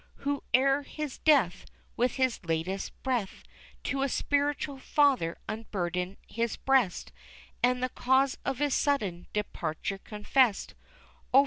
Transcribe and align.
Who 0.25 0.41
ere 0.51 0.81
his 0.81 1.19
death, 1.19 1.67
With 1.95 2.13
his 2.15 2.39
latest 2.43 2.91
breath, 3.03 3.43
To 3.83 4.01
a 4.01 4.09
spiritual 4.09 4.79
father 4.79 5.37
unburdened 5.47 6.17
his 6.27 6.57
breast 6.57 7.11
And 7.61 7.83
the 7.83 7.89
cause 7.89 8.35
of 8.43 8.57
his 8.57 8.73
sudden 8.73 9.27
departure 9.31 9.99
confest, 9.99 10.73
"Oh! 11.31 11.39